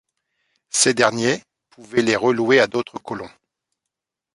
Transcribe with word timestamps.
Ces 0.71 0.95
derniers 0.95 1.43
pouvaient 1.69 2.01
les 2.01 2.15
relouer 2.15 2.59
à 2.59 2.65
d'autres 2.65 2.97
colons. 2.97 3.29